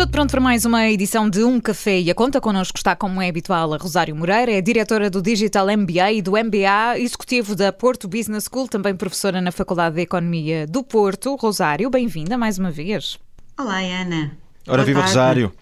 Tudo 0.00 0.12
pronto 0.12 0.30
para 0.30 0.40
mais 0.40 0.64
uma 0.64 0.88
edição 0.88 1.28
de 1.28 1.44
Um 1.44 1.60
Café 1.60 2.00
e 2.00 2.10
a 2.10 2.14
Conta. 2.14 2.40
Connosco 2.40 2.78
está, 2.78 2.96
como 2.96 3.20
é 3.20 3.28
habitual, 3.28 3.74
a 3.74 3.76
Rosário 3.76 4.16
Moreira, 4.16 4.50
é 4.50 4.62
diretora 4.62 5.10
do 5.10 5.20
Digital 5.20 5.66
MBA 5.66 6.12
e 6.12 6.22
do 6.22 6.30
MBA, 6.30 6.98
executivo 6.98 7.54
da 7.54 7.70
Porto 7.70 8.08
Business 8.08 8.48
School, 8.50 8.66
também 8.66 8.96
professora 8.96 9.42
na 9.42 9.52
Faculdade 9.52 9.96
de 9.96 10.00
Economia 10.00 10.66
do 10.66 10.82
Porto. 10.82 11.36
Rosário, 11.36 11.90
bem-vinda 11.90 12.38
mais 12.38 12.58
uma 12.58 12.70
vez. 12.70 13.18
Olá, 13.58 13.80
Ana. 13.80 14.32
Ora, 14.66 14.78
Boa 14.78 14.84
viva 14.84 15.00
tarde. 15.00 15.12
Rosário. 15.18 15.52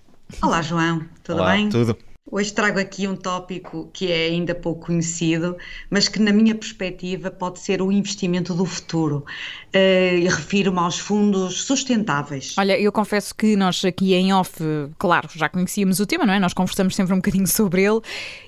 Olá, 0.40 0.62
João. 0.62 1.04
Tudo 1.24 1.40
Olá, 1.40 1.54
bem? 1.54 1.68
Tudo. 1.68 1.98
Hoje 2.30 2.52
trago 2.52 2.78
aqui 2.78 3.08
um 3.08 3.16
tópico 3.16 3.88
que 3.92 4.12
é 4.12 4.26
ainda 4.26 4.54
pouco 4.54 4.86
conhecido, 4.86 5.56
mas 5.88 6.08
que, 6.08 6.20
na 6.20 6.32
minha 6.32 6.54
perspectiva, 6.54 7.30
pode 7.30 7.58
ser 7.58 7.80
o 7.80 7.90
investimento 7.90 8.52
do 8.54 8.66
futuro. 8.66 9.24
Uh, 9.68 10.24
refiro-me 10.28 10.78
aos 10.78 10.98
fundos 10.98 11.62
sustentáveis. 11.62 12.54
Olha, 12.58 12.78
eu 12.78 12.90
confesso 12.90 13.34
que 13.34 13.56
nós 13.56 13.84
aqui 13.84 14.14
em 14.14 14.32
off, 14.32 14.62
claro, 14.98 15.28
já 15.34 15.48
conhecíamos 15.48 16.00
o 16.00 16.06
tema, 16.06 16.24
não 16.26 16.32
é? 16.34 16.40
Nós 16.40 16.52
conversamos 16.52 16.94
sempre 16.94 17.12
um 17.12 17.16
bocadinho 17.16 17.46
sobre 17.46 17.82
ele 17.82 18.00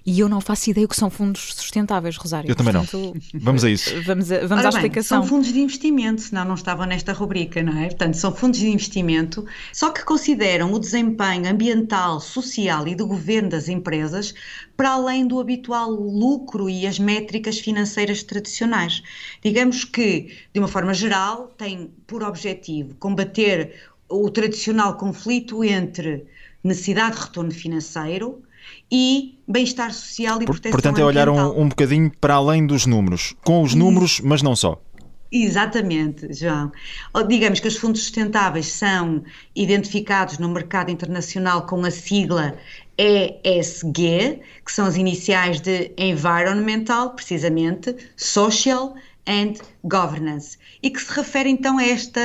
e 0.05 0.21
eu 0.21 0.29
não 0.29 0.41
faço 0.41 0.71
ideia 0.71 0.85
o 0.85 0.89
que 0.89 0.97
são 0.97 1.11
fundos 1.11 1.55
sustentáveis, 1.55 2.17
Rosário. 2.17 2.51
Eu 2.51 2.57
também 2.57 2.73
Portanto, 2.73 3.15
não. 3.35 3.41
Vamos 3.41 3.65
a 3.65 3.71
isso. 3.71 3.91
Vamos, 4.05 4.33
a, 4.33 4.47
vamos 4.47 4.65
à 4.65 4.69
bem, 4.69 4.79
explicação. 4.79 5.21
São 5.21 5.29
fundos 5.29 5.53
de 5.53 5.61
investimento, 5.61 6.21
senão 6.23 6.45
não 6.45 6.55
estavam 6.55 6.87
nesta 6.87 7.13
rubrica, 7.13 7.63
não 7.63 7.79
é? 7.79 7.87
Portanto, 7.87 8.15
são 8.15 8.35
fundos 8.35 8.59
de 8.59 8.69
investimento, 8.69 9.45
só 9.73 9.91
que 9.91 10.05
consideram 10.05 10.73
o 10.73 10.79
desempenho 10.79 11.49
ambiental, 11.49 12.21
social 12.21 12.89
e 12.89 12.95
do 12.95 13.07
governo 13.07 13.51
das 13.51 13.69
empresas 13.71 14.35
para 14.77 14.91
além 14.91 15.27
do 15.27 15.41
habitual 15.41 15.91
lucro 15.91 16.69
e 16.69 16.87
as 16.87 16.99
métricas 16.99 17.59
financeiras 17.59 18.23
tradicionais. 18.23 19.03
Digamos 19.43 19.85
que, 19.85 20.33
de 20.53 20.59
uma 20.59 20.69
forma 20.69 20.93
geral, 20.93 21.49
tem 21.57 21.91
por 22.07 22.23
objetivo 22.23 22.95
combater 22.97 23.75
o 24.09 24.29
tradicional 24.31 24.97
conflito 24.97 25.63
entre 25.65 26.27
necessidade 26.63 27.17
de 27.17 27.23
retorno 27.23 27.51
financeiro 27.53 28.43
e 28.91 29.39
bem-estar 29.47 29.93
social 29.93 30.43
e 30.43 30.45
proteção 30.45 30.73
Portanto, 30.73 30.99
é 30.99 31.05
olhar 31.05 31.29
um, 31.29 31.63
um 31.63 31.69
bocadinho 31.69 32.11
para 32.21 32.35
além 32.35 32.67
dos 32.67 32.87
números, 32.87 33.35
com 33.45 33.63
os 33.63 33.75
números, 33.75 34.21
mas 34.21 34.43
não 34.43 34.55
só. 34.55 34.81
Exatamente, 35.33 36.33
João. 36.33 36.73
Digamos 37.29 37.61
que 37.61 37.69
os 37.69 37.77
fundos 37.77 38.03
sustentáveis 38.03 38.67
são 38.67 39.23
identificados 39.55 40.39
no 40.39 40.49
mercado 40.49 40.91
internacional 40.91 41.67
com 41.67 41.85
a 41.85 41.91
sigla 41.91 42.59
ESG, 42.99 44.41
que 44.65 44.73
são 44.73 44.87
as 44.87 44.97
iniciais 44.97 45.61
de 45.61 45.93
Environmental, 45.97 47.11
precisamente, 47.11 47.95
Social 48.17 48.97
and 49.27 49.55
Governance, 49.85 50.59
e 50.83 50.91
que 50.91 51.01
se 51.01 51.13
refere 51.13 51.49
então 51.49 51.79
a 51.79 51.85
esta 51.85 52.21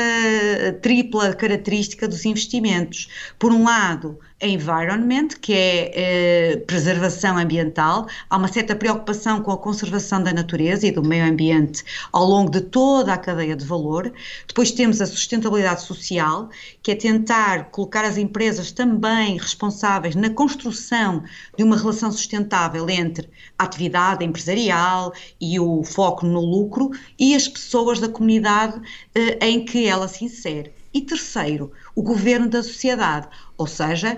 tripla 0.82 1.34
característica 1.34 2.08
dos 2.08 2.26
investimentos. 2.26 3.08
Por 3.40 3.52
um 3.52 3.64
lado, 3.64 4.20
environment, 4.42 5.30
que 5.42 5.54
é 5.54 5.92
eh, 5.94 6.58
preservação 6.68 7.38
ambiental, 7.38 8.08
há 8.30 8.38
uma 8.38 8.50
certa 8.50 8.76
preocupação 8.76 9.42
com 9.42 9.52
a 9.52 9.58
conservação 9.58 10.22
da 10.22 10.34
natureza 10.34 10.86
e 10.86 10.92
do 10.92 11.02
meio 11.02 11.26
ambiente 11.26 11.84
ao 12.12 12.26
longo 12.26 12.52
de 12.52 12.62
toda 12.62 13.14
a 13.14 13.18
cadeia 13.18 13.56
de 13.56 13.66
valor. 13.66 14.12
Depois 14.48 14.72
temos 14.72 15.02
a 15.02 15.06
sustentabilidade 15.06 15.84
social, 15.84 16.50
que 16.84 16.92
é 16.92 16.96
tentar 16.96 17.72
colocar 17.72 18.04
as 18.04 18.18
empresas 18.18 18.72
também 18.72 19.38
responsáveis 19.38 20.16
na 20.16 20.30
construção 20.30 21.24
de 21.58 21.64
uma 21.64 21.78
relação 21.78 22.12
sustentável 22.12 22.90
entre 22.90 23.30
a 23.58 23.64
atividade 23.64 24.26
empresarial 24.26 25.14
e 25.40 25.60
o 25.60 25.84
foco 25.84 26.26
no 26.26 26.42
lucro 26.42 26.92
e 27.18 27.36
as 27.36 27.45
pessoas 27.48 28.00
da 28.00 28.10
comunidade 28.10 28.80
eh, 29.14 29.48
em 29.48 29.66
que 29.66 29.86
ela 29.86 30.08
se 30.08 30.26
insere. 30.26 30.72
E 30.94 31.02
terceiro, 31.02 31.72
o 31.94 32.02
governo 32.02 32.48
da 32.48 32.64
sociedade, 32.64 33.28
ou 33.58 33.68
seja, 33.68 34.18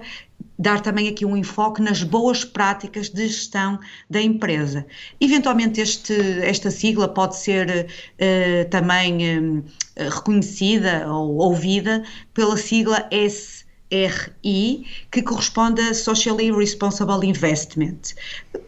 dar 0.60 0.82
também 0.82 1.08
aqui 1.08 1.26
um 1.26 1.36
enfoque 1.36 1.82
nas 1.82 2.04
boas 2.04 2.44
práticas 2.44 3.10
de 3.10 3.28
gestão 3.28 3.80
da 4.10 4.22
empresa. 4.22 4.86
Eventualmente 5.20 5.82
este, 5.82 6.14
esta 6.42 6.72
sigla 6.72 7.08
pode 7.08 7.36
ser 7.36 7.88
uh, 7.88 8.70
também 8.70 9.40
uh, 9.40 9.64
reconhecida 9.98 11.12
ou 11.12 11.38
ouvida 11.38 12.04
pela 12.34 12.58
sigla 12.58 13.08
S 13.12 13.57
RI, 13.92 14.86
que 15.12 15.22
corresponde 15.22 15.82
a 15.82 15.94
Socially 15.94 16.52
Responsible 16.52 17.26
Investment. 17.26 18.14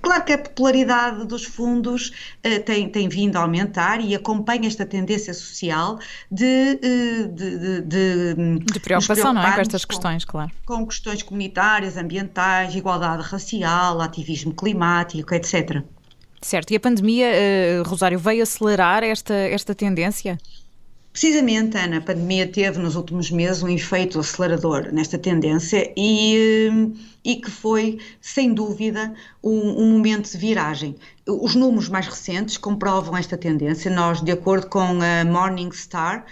Claro 0.01 0.23
que 0.23 0.33
a 0.33 0.37
popularidade 0.37 1.25
dos 1.25 1.43
fundos 1.43 2.09
uh, 2.45 2.63
tem, 2.63 2.89
tem 2.89 3.09
vindo 3.09 3.35
a 3.35 3.41
aumentar 3.41 3.99
e 3.99 4.15
acompanha 4.15 4.67
esta 4.67 4.85
tendência 4.85 5.33
social 5.33 5.99
de, 6.31 6.79
uh, 6.83 7.27
de, 7.27 7.81
de, 7.81 8.59
de, 8.59 8.79
preocupação, 8.79 9.33
não 9.33 9.43
é? 9.45 9.53
Com 9.55 9.61
estas 9.61 9.85
questões, 9.85 10.23
com, 10.23 10.31
claro. 10.31 10.51
Com 10.65 10.85
questões 10.85 11.21
comunitárias, 11.21 11.97
ambientais, 11.97 12.73
igualdade 12.75 13.23
racial, 13.23 13.99
ativismo 14.01 14.53
climático, 14.53 15.33
etc. 15.33 15.83
Certo, 16.41 16.71
e 16.71 16.77
a 16.77 16.79
pandemia, 16.79 17.27
uh, 17.27 17.89
Rosário, 17.89 18.17
veio 18.17 18.41
acelerar 18.43 19.03
esta, 19.03 19.33
esta 19.33 19.75
tendência? 19.75 20.37
Precisamente, 21.11 21.75
Ana, 21.75 21.97
a 21.97 22.01
pandemia 22.01 22.47
teve 22.47 22.77
nos 22.79 22.95
últimos 22.95 23.31
meses 23.31 23.63
um 23.63 23.67
efeito 23.67 24.19
acelerador 24.19 24.91
nesta 24.93 25.17
tendência 25.17 25.91
e, 25.97 26.69
e 27.25 27.35
que 27.37 27.49
foi, 27.49 27.99
sem 28.21 28.53
dúvida, 28.53 29.13
um, 29.43 29.83
um, 29.83 29.91
momento 29.91 30.31
de 30.31 30.37
viragem. 30.37 30.95
Os 31.27 31.55
números 31.55 31.89
mais 31.89 32.07
recentes 32.07 32.57
comprovam 32.57 33.17
esta 33.17 33.35
tendência. 33.35 33.91
Nós, 33.91 34.21
de 34.21 34.31
acordo 34.31 34.67
com 34.67 34.99
a 35.01 35.25
Morningstar, 35.25 36.25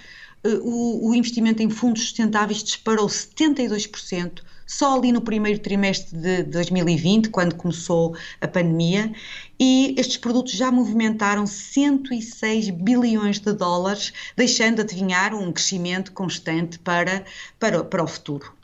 eh, 0.43 0.59
o, 0.61 1.09
o 1.09 1.15
investimento 1.15 1.63
em 1.63 1.69
fundos 1.69 2.03
sustentáveis 2.03 2.63
disparou 2.63 3.07
72% 3.07 4.41
só 4.67 4.97
ali 4.97 5.13
no 5.13 5.21
primeiro 5.21 5.59
trimestre 5.59 6.17
de 6.17 6.43
2020, 6.43 7.29
quando 7.29 7.55
começou 7.55 8.15
a 8.41 8.47
pandemia, 8.47 9.11
e 9.57 9.95
estes 9.97 10.17
produtos 10.17 10.51
já 10.51 10.69
movimentaram 10.71 11.47
106 11.47 12.69
bilhões 12.71 13.39
de 13.39 13.53
dólares, 13.53 14.11
deixando 14.35 14.81
adivinhar 14.81 15.33
um 15.33 15.51
crescimento 15.51 16.11
constante 16.11 16.77
para, 16.79 17.23
para, 17.57 17.83
para 17.83 18.03
o 18.03 18.07
futuro. 18.07 18.56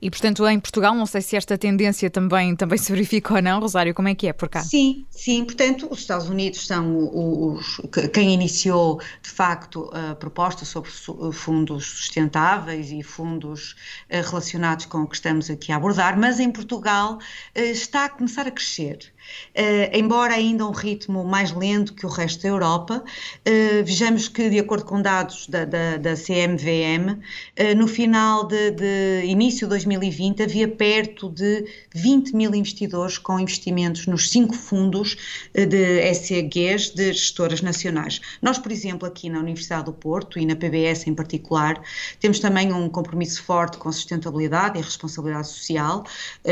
E, 0.00 0.10
portanto, 0.10 0.46
em 0.46 0.60
Portugal, 0.60 0.94
não 0.94 1.06
sei 1.06 1.20
se 1.20 1.34
esta 1.34 1.58
tendência 1.58 2.08
também, 2.08 2.54
também 2.54 2.78
se 2.78 2.92
verifica 2.92 3.34
ou 3.34 3.42
não, 3.42 3.58
Rosário, 3.58 3.92
como 3.92 4.06
é 4.06 4.14
que 4.14 4.28
é 4.28 4.32
por 4.32 4.48
cá? 4.48 4.62
Sim, 4.62 5.04
sim, 5.10 5.44
portanto, 5.44 5.88
os 5.90 5.98
Estados 5.98 6.28
Unidos 6.28 6.66
são 6.66 6.96
os, 6.96 7.80
quem 8.12 8.32
iniciou, 8.32 9.00
de 9.20 9.28
facto, 9.28 9.90
a 9.92 10.14
proposta 10.14 10.64
sobre 10.64 10.88
fundos 11.32 11.84
sustentáveis 11.86 12.92
e 12.92 13.02
fundos 13.02 13.74
eh, 14.08 14.20
relacionados 14.20 14.86
com 14.86 15.02
o 15.02 15.06
que 15.06 15.16
estamos 15.16 15.50
aqui 15.50 15.72
a 15.72 15.76
abordar, 15.76 16.16
mas 16.16 16.38
em 16.38 16.50
Portugal 16.52 17.18
eh, 17.54 17.72
está 17.72 18.04
a 18.04 18.08
começar 18.08 18.46
a 18.46 18.52
crescer. 18.52 19.12
Uh, 19.54 19.90
embora 19.92 20.34
ainda 20.34 20.66
um 20.66 20.70
ritmo 20.70 21.24
mais 21.24 21.52
lento 21.52 21.94
que 21.94 22.06
o 22.06 22.08
resto 22.08 22.42
da 22.42 22.48
Europa, 22.48 23.02
uh, 23.04 23.84
vejamos 23.84 24.28
que, 24.28 24.48
de 24.48 24.58
acordo 24.58 24.84
com 24.84 25.02
dados 25.02 25.46
da, 25.48 25.64
da, 25.64 25.96
da 25.96 26.14
CMVM, 26.14 27.12
uh, 27.12 27.76
no 27.76 27.86
final 27.88 28.46
de, 28.46 28.70
de, 28.70 29.22
início 29.24 29.66
de 29.66 29.74
2020 29.88 30.42
havia 30.42 30.68
perto 30.68 31.28
de 31.28 31.64
20 31.94 32.34
mil 32.34 32.54
investidores 32.54 33.18
com 33.18 33.38
investimentos 33.38 34.06
nos 34.06 34.30
cinco 34.30 34.54
fundos 34.54 35.16
de 35.54 36.14
SEGs 36.14 36.90
de 36.90 37.12
gestoras 37.12 37.60
nacionais. 37.60 38.20
Nós, 38.40 38.58
por 38.58 38.72
exemplo, 38.72 39.06
aqui 39.06 39.28
na 39.28 39.40
Universidade 39.40 39.86
do 39.86 39.92
Porto 39.92 40.38
e 40.38 40.46
na 40.46 40.56
PBS 40.56 41.06
em 41.06 41.14
particular, 41.14 41.80
temos 42.20 42.38
também 42.38 42.72
um 42.72 42.88
compromisso 42.88 43.42
forte 43.42 43.78
com 43.78 43.90
sustentabilidade 43.90 44.78
e 44.78 44.82
responsabilidade 44.82 45.48
social. 45.48 46.04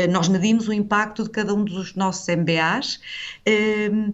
nós 0.09 0.27
medimos 0.27 0.67
o 0.67 0.73
impacto 0.73 1.23
de 1.23 1.29
cada 1.29 1.53
um 1.53 1.63
dos 1.63 1.95
nossos 1.95 2.27
MBA 2.27 2.67
Ehm, 3.45 4.13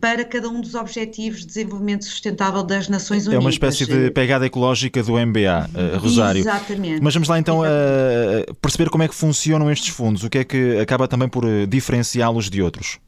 para 0.00 0.24
cada 0.24 0.48
um 0.48 0.60
dos 0.60 0.74
Objetivos 0.74 1.40
de 1.40 1.46
Desenvolvimento 1.46 2.04
Sustentável 2.04 2.62
das 2.62 2.88
Nações 2.88 3.26
Unidas. 3.26 3.34
É 3.34 3.38
uma 3.38 3.50
espécie 3.50 3.86
de 3.86 4.10
pegada 4.10 4.46
ecológica 4.46 5.02
do 5.02 5.12
MBA, 5.14 5.70
uh, 5.74 5.78
eh, 5.78 5.96
Rosário. 5.96 6.40
Exatamente. 6.40 7.02
Mas 7.02 7.14
vamos 7.14 7.28
lá 7.28 7.38
então 7.38 7.62
a 7.62 8.54
perceber 8.60 8.90
como 8.90 9.02
é 9.02 9.08
que 9.08 9.14
funcionam 9.14 9.70
estes 9.70 9.88
fundos, 9.88 10.22
o 10.22 10.30
que 10.30 10.38
é 10.38 10.44
que 10.44 10.78
acaba 10.78 11.08
também 11.08 11.28
por 11.28 11.44
eh, 11.44 11.66
diferenciá-los 11.66 12.48
de 12.48 12.62
outros. 12.62 12.98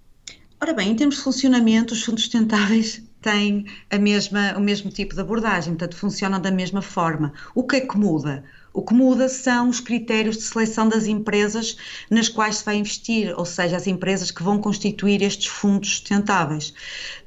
Ora 0.61 0.73
bem, 0.73 0.91
em 0.91 0.97
termos 0.97 1.17
de 1.17 1.23
funcionamento, 1.23 1.95
os 1.95 2.03
fundos 2.03 2.23
sustentáveis 2.23 3.03
têm 3.21 3.67
a 3.91 3.99
mesma, 3.99 4.55
o 4.57 4.61
mesmo 4.61 4.91
tipo 4.91 5.15
de 5.15 5.21
abordagem, 5.21 5.75
portanto, 5.75 5.97
funcionam 5.97 6.41
da 6.41 6.51
mesma 6.51 6.83
forma. 6.83 7.33
O 7.55 7.65
que 7.65 7.77
é 7.77 7.81
que 7.81 7.97
muda? 7.97 8.45
O 8.77 8.83
que 8.83 8.93
muda 8.93 9.29
são 9.29 9.69
os 9.69 9.79
critérios 9.79 10.37
de 10.37 10.43
seleção 10.43 10.89
das 10.89 11.07
empresas 11.07 11.77
nas 12.11 12.29
quais 12.29 12.57
se 12.57 12.65
vai 12.65 12.75
investir, 12.75 13.33
ou 13.39 13.45
seja, 13.45 13.77
as 13.77 13.87
empresas 13.87 14.33
que 14.33 14.43
vão 14.43 14.59
constituir 14.59 15.23
estes 15.23 15.47
fundos 15.47 15.91
sustentáveis. 15.91 16.75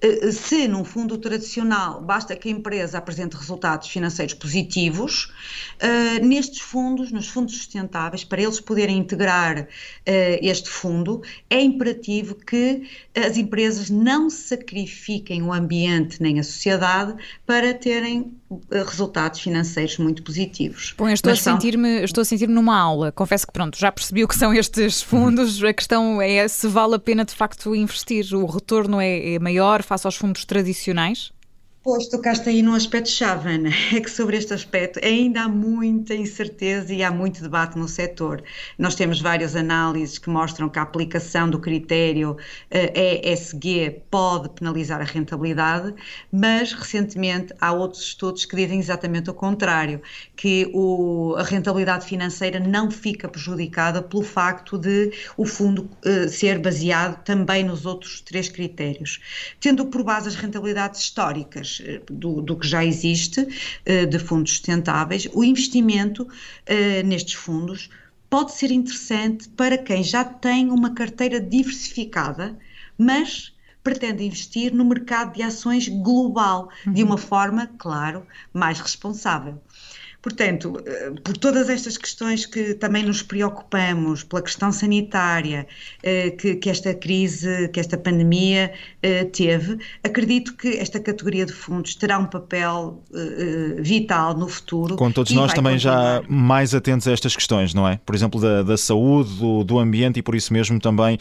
Eh, 0.02 0.30
se 0.34 0.68
num 0.68 0.84
fundo 0.84 1.18
tradicional 1.18 2.02
basta 2.02 2.36
que 2.36 2.50
a 2.50 2.52
empresa 2.52 2.98
apresente 2.98 3.38
resultados 3.38 3.88
financeiros 3.88 4.34
positivos, 4.34 5.32
eh, 5.80 6.20
nestes 6.20 6.60
fundos, 6.60 7.14
nos 7.14 7.30
fundos 7.30 7.56
sustentáveis, 7.56 8.26
para 8.26 8.42
eles 8.42 8.60
poderem 8.60 8.98
integrar 8.98 9.70
eh, 10.06 10.40
este 10.44 10.70
fundo, 10.70 11.22
é 11.50 11.62
imperativo 11.62 12.36
que 12.36 12.90
as 13.16 13.38
empresas 13.38 13.90
não 13.90 14.30
sacrifiquem 14.30 15.42
o 15.42 15.54
ambiente 15.54 16.22
nem 16.22 16.42
a 16.42 16.44
sociedade 16.44 17.16
para 17.46 17.74
terem 17.74 18.36
resultados 18.72 19.42
financeiros 19.42 19.98
muito 19.98 20.24
positivos. 20.24 20.94
Bom, 20.98 21.08
eu 21.08 21.14
estou 21.14 21.32
Mas 21.32 21.46
a 21.46 21.52
sentir-me, 21.52 22.04
estou 22.04 22.22
a 22.22 22.26
sentir-me 22.26 22.54
numa 22.54 22.78
aula. 22.78 23.12
Confesso 23.12 23.46
que 23.46 23.54
pronto, 23.54 23.78
já 23.78 23.92
percebi 23.92 24.24
o 24.24 24.28
que 24.28 24.38
são 24.38 24.54
estes 24.54 25.02
fundos. 25.02 25.62
A 25.64 25.74
questão 25.74 26.22
é 26.22 26.48
se 26.48 26.68
vale 26.68 26.96
a 26.96 27.00
pena 27.00 27.26
de 27.26 27.34
facto 27.36 27.76
investir. 27.76 28.34
O 28.34 28.46
retorno 28.46 29.02
é, 29.02 29.34
é 29.34 29.40
maior 29.40 29.84
face 29.84 30.08
aos 30.08 30.16
fundos 30.16 30.46
tradicionais? 30.46 31.32
Pois, 31.90 32.10
tocaste 32.10 32.50
aí 32.50 32.62
num 32.62 32.74
aspecto-chave, 32.74 33.50
Ana. 33.50 33.70
É 33.96 34.02
que 34.02 34.12
sobre 34.12 34.36
este 34.36 34.54
aspecto 34.54 35.00
ainda 35.02 35.44
há 35.44 35.48
muita 35.48 36.14
incerteza 36.14 36.94
e 36.94 37.02
há 37.02 37.10
muito 37.10 37.42
debate 37.42 37.78
no 37.78 37.88
setor. 37.88 38.44
Nós 38.78 38.94
temos 38.94 39.22
várias 39.22 39.56
análises 39.56 40.18
que 40.18 40.30
mostram 40.30 40.68
que 40.68 40.78
a 40.80 40.82
aplicação 40.82 41.50
do 41.50 41.62
critério 41.62 42.36
eh, 42.70 43.32
ESG 43.32 44.02
pode 44.12 44.50
penalizar 44.50 45.00
a 45.00 45.06
rentabilidade, 45.06 45.96
mas 46.30 46.74
recentemente 46.74 47.54
há 47.62 47.72
outros 47.72 48.02
estudos 48.02 48.44
que 48.44 48.58
dizem 48.58 48.80
exatamente 48.80 49.30
o 49.30 49.34
contrário, 49.34 50.02
que 50.36 50.70
o, 50.74 51.36
a 51.38 51.44
rentabilidade 51.44 52.06
financeira 52.06 52.60
não 52.60 52.92
fica 52.92 53.30
prejudicada 53.30 54.02
pelo 54.02 54.24
facto 54.24 54.78
de 54.78 55.14
o 55.38 55.46
fundo 55.46 55.90
uh, 56.06 56.28
ser 56.28 56.60
baseado 56.60 57.24
também 57.24 57.64
nos 57.64 57.86
outros 57.86 58.20
três 58.20 58.50
critérios. 58.50 59.22
Tendo 59.62 59.86
por 59.86 60.04
base 60.04 60.28
as 60.28 60.36
rentabilidades 60.36 61.00
históricas, 61.00 61.77
eh, 61.84 62.02
do, 62.10 62.42
do, 62.42 62.56
que 62.56 62.68
já 62.68 62.84
existe 62.84 63.48
eh, 63.86 64.06
de 64.06 64.20
fundos 64.20 64.52
sustentáveis, 64.52 65.28
o 65.34 65.44
investimento 65.44 66.28
eh, 66.66 67.04
nestes 67.04 67.34
fundos 67.34 67.90
pode 68.30 68.52
ser 68.54 68.72
interessante 68.72 69.48
para 69.50 69.78
quem 69.78 70.04
já 70.04 70.24
tem 70.24 70.70
uma 70.70 70.94
carteira 70.94 71.40
diversificada, 71.40 72.58
mas 72.98 73.54
pretende 73.84 74.26
investir 74.26 74.74
no 74.74 74.84
mercado 74.84 75.34
de 75.34 75.42
ações 75.42 75.88
global, 75.88 76.70
de 76.86 77.04
uma 77.04 77.18
forma, 77.18 77.68
claro, 77.78 78.28
mais 78.54 78.82
responsável. 78.82 79.62
Portanto, 80.28 80.78
eh, 80.86 81.14
por 81.24 81.38
todas 81.38 81.70
estas 81.70 81.98
questões 81.98 82.46
que 82.46 82.74
também 82.74 83.02
nos 83.02 83.22
preocupamos, 83.22 84.26
pela 84.26 84.42
questão 84.42 84.74
sanitária 84.74 85.66
eh, 86.04 86.32
que, 86.32 86.56
que 86.56 86.70
esta 86.70 86.94
crise, 86.94 87.70
que 87.70 87.80
esta 87.80 87.98
pandemia 87.98 88.74
eh, 89.02 89.24
teve, 89.24 89.80
acredito 90.04 90.54
que 90.58 90.80
esta 90.80 91.00
categoria 91.00 91.46
de 91.46 91.54
fundos 91.54 91.96
terá 91.96 92.18
um 92.18 92.26
papel 92.26 93.02
vital 93.80 94.38
no 94.38 94.50
futuro. 94.50 94.98
Com 94.98 95.10
todos 95.14 95.32
nós 95.32 95.54
também 95.54 95.76
continuar. 95.76 96.22
já 96.22 96.28
mais 96.28 96.76
atentos 96.76 97.08
a 97.08 97.14
estas 97.14 97.34
questões, 97.34 97.74
não 97.74 97.88
é? 97.88 97.98
Por 98.06 98.14
exemplo, 98.14 98.42
da, 98.42 98.64
da 98.64 98.76
saúde, 98.76 99.34
do, 99.36 99.64
do 99.64 99.80
ambiente 99.80 100.20
e 100.20 100.22
por 100.22 100.36
isso 100.36 100.52
mesmo 100.52 100.78
também 100.78 101.18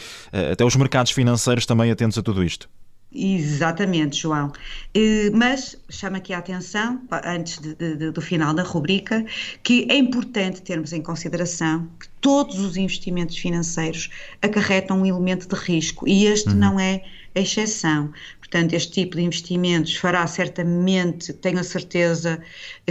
até 0.53 0.65
os 0.65 0.75
mercados 0.75 1.13
financeiros 1.13 1.65
também 1.65 1.93
atentos 1.93 2.19
a 2.19 2.23
tudo 2.23 2.43
isto. 2.43 2.69
Exatamente, 3.17 4.19
João. 4.19 4.53
Mas 5.33 5.77
chama 5.89 6.19
aqui 6.19 6.35
a 6.35 6.39
atenção, 6.39 7.01
antes 7.25 7.59
de, 7.59 7.75
de, 7.75 8.11
do 8.11 8.21
final 8.21 8.53
da 8.53 8.63
rubrica, 8.63 9.25
que 9.63 9.87
é 9.89 9.97
importante 9.97 10.61
termos 10.61 10.93
em 10.93 11.01
consideração 11.01 11.89
que 11.99 12.09
todos 12.21 12.61
os 12.61 12.77
investimentos 12.77 13.39
financeiros 13.39 14.11
acarretam 14.43 15.01
um 15.01 15.07
elemento 15.07 15.49
de 15.49 15.55
risco 15.55 16.07
e 16.07 16.27
este 16.27 16.51
uhum. 16.51 16.57
não 16.57 16.79
é 16.79 17.03
a 17.35 17.41
exceção. 17.41 18.13
Portanto, 18.39 18.75
este 18.75 18.93
tipo 18.93 19.17
de 19.17 19.23
investimentos 19.23 19.97
fará 19.97 20.27
certamente, 20.27 21.33
tenho 21.33 21.59
a 21.59 21.65
certeza, 21.65 22.41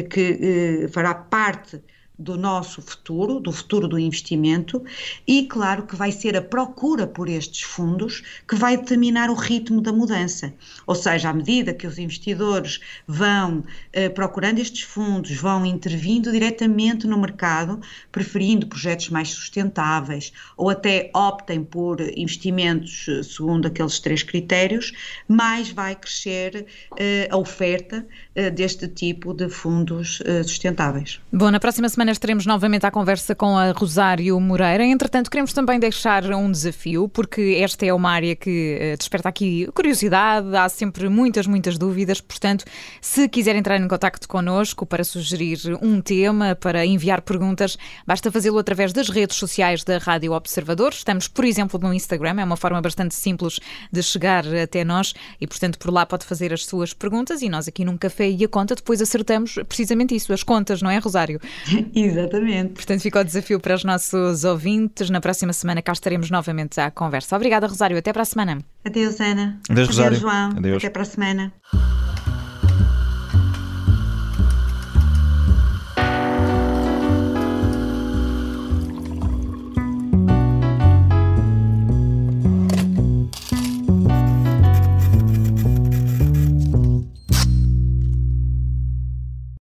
que 0.10 0.39
eh, 0.83 0.88
fará 0.88 1.13
parte 1.13 1.80
do 2.17 2.38
nosso 2.38 2.81
futuro, 2.81 3.39
do 3.39 3.51
futuro 3.51 3.88
do 3.88 4.00
investimento, 4.00 4.83
e 5.27 5.45
claro 5.45 5.83
que 5.83 5.95
vai 5.95 6.12
ser 6.12 6.35
a 6.38 6.41
procura 6.41 7.06
por 7.06 7.29
estes 7.29 7.62
fundos 7.62 8.23
que 8.47 8.56
vai 8.56 8.77
determinar 8.77 9.29
o 9.29 9.33
ritmo 9.33 9.81
da 9.81 9.91
mudança. 9.91 10.53
Ou 10.88 10.95
seja, 10.95 11.29
à 11.29 11.33
medida 11.33 11.73
que 11.73 11.88
os 11.88 11.97
investidores 11.97 12.79
vão 13.07 13.63
eh, 13.91 14.09
procurando 14.09 14.59
estes 14.59 14.81
fundos, 14.81 15.31
vão 15.35 15.65
intervindo 15.65 16.31
diretamente 16.31 17.07
no 17.07 17.17
mercado, 17.17 17.79
preferindo 18.12 18.67
projetos 18.67 19.09
mais 19.09 19.29
sustentáveis 19.29 20.31
ou 20.57 20.69
até 20.69 21.09
optem 21.13 21.63
por 21.63 22.00
investimentos 22.17 23.07
eh, 23.07 23.23
segundo 23.23 23.67
aqueles 23.67 24.00
três 24.00 24.23
critérios, 24.23 24.94
mais 25.27 25.69
vai 25.71 25.95
crescer 25.95 26.65
eh, 26.97 27.27
a 27.29 27.38
oferta 27.38 28.06
eh, 28.35 28.50
deste 28.50 28.88
tipo 28.88 29.33
de 29.33 29.50
fundos 29.50 30.21
eh, 30.25 30.44
sustentáveis. 30.44 31.19
Bom, 31.31 31.51
na 31.51 31.59
próxima 31.59 31.89
semana 31.89 32.05
estaremos 32.12 32.46
novamente 32.46 32.86
à 32.86 32.92
conversa 32.92 33.34
com 33.34 33.57
a 33.57 33.72
Rosário 33.72 34.40
Moreira. 34.40 34.86
Entretanto, 34.86 35.30
queremos 35.30 35.54
também 35.54 35.80
deixar 35.80 36.24
um 36.34 36.52
desafio, 36.52 37.07
porque 37.07 37.60
esta 37.62 37.86
é 37.86 37.94
uma 37.94 38.12
área 38.12 38.36
que 38.36 38.78
eh, 38.80 38.98
desperta 38.98 39.30
aqui 39.30 39.68
curiosidade, 39.74 40.56
há 40.56 40.68
sempre 40.69 41.10
muitas, 41.10 41.48
muitas 41.48 41.78
dúvidas. 41.78 42.19
Portanto, 42.22 42.66
se 43.02 43.28
quiser 43.30 43.56
entrar 43.56 43.80
em 43.80 43.88
contato 43.88 44.28
connosco 44.28 44.86
para 44.86 45.04
sugerir 45.04 45.60
um 45.81 46.02
tema, 46.02 46.56
para 46.56 46.86
enviar 46.86 47.22
perguntas, 47.22 47.78
basta 48.06 48.31
fazê-lo 48.31 48.58
através 48.58 48.92
das 48.92 49.10
redes 49.10 49.38
sociais 49.38 49.84
da 49.84 49.98
Rádio 49.98 50.34
Observador. 50.34 50.92
Estamos, 50.94 51.28
por 51.28 51.46
exemplo, 51.46 51.80
no 51.80 51.94
Instagram, 51.94 52.42
é 52.42 52.44
uma 52.44 52.58
forma 52.58 52.81
bastante 52.81 53.16
simples 53.16 53.60
de 53.92 54.04
chegar 54.04 54.46
até 54.56 54.84
nós 54.84 55.13
e, 55.40 55.48
portanto, 55.48 55.80
por 55.80 55.92
lá 55.92 56.06
pode 56.06 56.25
fazer 56.25 56.54
as 56.54 56.66
suas 56.66 56.94
perguntas 56.94 57.42
e 57.42 57.50
nós 57.50 57.68
aqui 57.68 57.86
num 57.86 57.98
café 57.98 58.30
e 58.30 58.44
a 58.44 58.48
conta, 58.48 58.75
depois 58.75 59.01
acertamos 59.01 59.56
precisamente 59.68 60.16
isso, 60.16 60.34
as 60.34 60.44
contas, 60.44 60.81
não 60.81 60.90
é, 60.90 60.98
Rosário? 60.98 61.40
Exatamente. 61.95 62.74
Portanto, 62.74 63.01
fica 63.01 63.21
o 63.21 63.24
desafio 63.24 63.59
para 63.59 63.74
os 63.74 63.83
nossos 63.86 64.44
ouvintes. 64.44 65.09
Na 65.09 65.21
próxima 65.21 65.53
semana 65.53 65.81
cá 65.81 65.94
estaremos 65.94 66.30
novamente 66.30 66.80
à 66.80 66.92
conversa. 66.92 67.36
Obrigada, 67.36 67.68
Rosário. 67.68 67.97
Até 67.97 68.12
para 68.12 68.24
a 68.24 68.25
semana. 68.25 68.59
Adeus, 68.86 69.19
Ana. 69.21 69.59
Adeus, 69.69 69.88
Rosário. 69.88 70.18
Adeus, 70.18 70.21
João. 70.21 70.50
Adeus. 70.57 70.77
Até 70.77 70.89
para 70.89 71.01
a 71.03 71.06
semana. 71.06 71.53